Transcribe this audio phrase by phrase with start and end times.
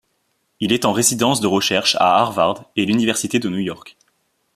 [0.59, 3.95] Il est en résidence de recherche à Harvard et l'université de New York.